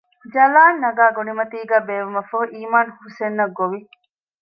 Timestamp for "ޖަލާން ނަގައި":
0.33-1.13